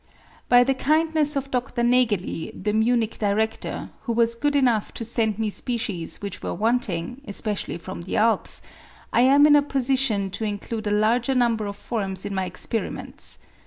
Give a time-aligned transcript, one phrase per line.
[0.49, 5.37] By the kindness of Dr Nageli, the Munich Director, who was good enough to send
[5.37, 8.63] me species which were wanting, especially from the Alps,
[9.13, 13.37] I am in a position to include a larger number of forms in my experiments.